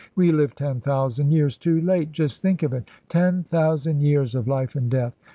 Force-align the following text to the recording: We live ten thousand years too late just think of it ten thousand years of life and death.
We 0.15 0.31
live 0.31 0.55
ten 0.55 0.81
thousand 0.81 1.29
years 1.29 1.59
too 1.59 1.79
late 1.79 2.11
just 2.11 2.41
think 2.41 2.63
of 2.63 2.73
it 2.73 2.89
ten 3.07 3.43
thousand 3.43 4.01
years 4.01 4.33
of 4.33 4.47
life 4.47 4.73
and 4.75 4.89
death. 4.89 5.13